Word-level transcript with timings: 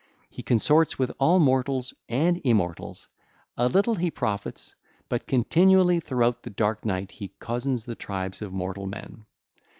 He 0.31 0.41
consorts 0.41 0.97
with 0.97 1.11
all 1.19 1.37
mortals 1.37 1.93
and 2.09 2.41
immortals: 2.43 3.07
a 3.55 3.67
little 3.69 3.93
he 3.93 4.09
profits, 4.09 4.73
but 5.09 5.27
continually 5.27 5.99
throughout 5.99 6.41
the 6.41 6.49
dark 6.49 6.83
night 6.85 7.11
he 7.11 7.35
cozens 7.37 7.85
the 7.85 7.93
tribes 7.93 8.41
of 8.41 8.51
mortal 8.51 8.87
men. 8.87 9.27